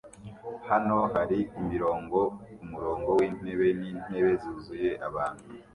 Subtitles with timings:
[0.69, 2.19] Hano hari imirongo
[2.57, 5.43] kumurongo wintebe n'intebe zuzuye abantu